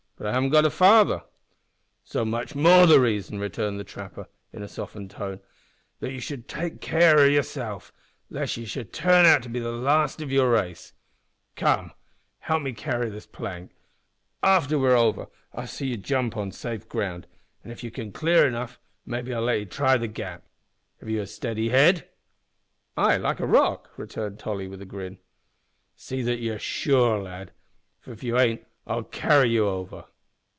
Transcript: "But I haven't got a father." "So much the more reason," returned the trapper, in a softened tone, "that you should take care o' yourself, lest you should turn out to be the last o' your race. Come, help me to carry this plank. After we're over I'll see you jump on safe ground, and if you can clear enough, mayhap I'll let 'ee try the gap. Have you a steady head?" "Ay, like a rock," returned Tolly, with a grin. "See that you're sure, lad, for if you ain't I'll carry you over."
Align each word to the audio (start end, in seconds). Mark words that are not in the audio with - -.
"But 0.23 0.29
I 0.29 0.33
haven't 0.33 0.51
got 0.51 0.65
a 0.65 0.69
father." 0.69 1.23
"So 2.03 2.23
much 2.23 2.53
the 2.53 2.59
more 2.59 2.85
reason," 2.85 3.39
returned 3.39 3.79
the 3.79 3.83
trapper, 3.83 4.27
in 4.53 4.61
a 4.61 4.67
softened 4.67 5.09
tone, 5.09 5.39
"that 5.99 6.11
you 6.11 6.19
should 6.19 6.47
take 6.47 6.79
care 6.79 7.17
o' 7.21 7.25
yourself, 7.25 7.91
lest 8.29 8.55
you 8.55 8.67
should 8.67 8.93
turn 8.93 9.25
out 9.25 9.41
to 9.41 9.49
be 9.49 9.59
the 9.59 9.71
last 9.71 10.21
o' 10.21 10.25
your 10.25 10.51
race. 10.51 10.93
Come, 11.55 11.89
help 12.41 12.61
me 12.61 12.71
to 12.71 12.79
carry 12.79 13.09
this 13.09 13.25
plank. 13.25 13.71
After 14.43 14.77
we're 14.77 14.95
over 14.95 15.25
I'll 15.53 15.65
see 15.65 15.87
you 15.87 15.97
jump 15.97 16.37
on 16.37 16.51
safe 16.51 16.87
ground, 16.87 17.25
and 17.63 17.71
if 17.71 17.83
you 17.83 17.89
can 17.89 18.11
clear 18.11 18.45
enough, 18.47 18.79
mayhap 19.07 19.27
I'll 19.29 19.41
let 19.41 19.57
'ee 19.57 19.65
try 19.65 19.97
the 19.97 20.07
gap. 20.07 20.43
Have 20.99 21.09
you 21.09 21.21
a 21.21 21.25
steady 21.25 21.69
head?" 21.69 22.07
"Ay, 22.95 23.17
like 23.17 23.39
a 23.39 23.47
rock," 23.47 23.89
returned 23.97 24.37
Tolly, 24.37 24.67
with 24.67 24.83
a 24.83 24.85
grin. 24.85 25.17
"See 25.95 26.21
that 26.21 26.41
you're 26.41 26.59
sure, 26.59 27.17
lad, 27.17 27.53
for 27.99 28.11
if 28.11 28.21
you 28.21 28.37
ain't 28.37 28.63
I'll 28.85 29.03
carry 29.03 29.49
you 29.49 29.67
over." 29.67 30.05